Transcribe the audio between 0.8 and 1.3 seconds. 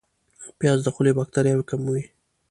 د خولې